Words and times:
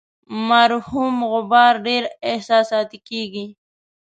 مرحوم 0.47 1.15
غبار 1.33 1.73
ډیر 1.87 2.03
احساساتي 2.31 2.99
کیږي. 3.09 3.45